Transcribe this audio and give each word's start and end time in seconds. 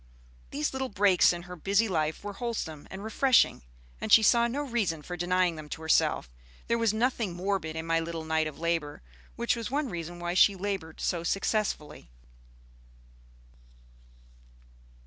These 0.49 0.73
little 0.73 0.89
breaks 0.89 1.31
in 1.31 1.43
her 1.43 1.55
busy 1.55 1.87
life 1.87 2.23
were 2.23 2.33
wholesome 2.33 2.87
and 2.89 3.03
refreshing, 3.03 3.61
and 4.01 4.11
she 4.11 4.23
saw 4.23 4.47
no 4.47 4.63
reason 4.63 5.03
for 5.03 5.15
denying 5.15 5.57
them 5.57 5.69
to 5.69 5.81
herself. 5.83 6.27
There 6.65 6.79
was 6.79 6.91
nothing 6.91 7.33
morbid 7.35 7.75
in 7.75 7.85
my 7.85 7.99
little 7.99 8.25
Knight 8.25 8.47
of 8.47 8.57
Labor, 8.57 9.03
which 9.35 9.55
was 9.55 9.69
one 9.69 9.89
reason 9.89 10.17
why 10.19 10.33
she 10.33 10.55
labored 10.55 10.99
so 11.01 11.21
successfully. 11.23 12.09